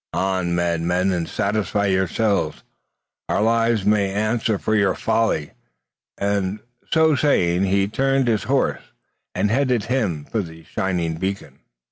[0.13, 2.63] "On, madmen, and satisfy yourselves
[3.29, 5.51] our lives may answer for your folly!"
[6.17, 8.81] and, so saying, he turned his horse,
[9.35, 11.59] and headed him for the shining beacon.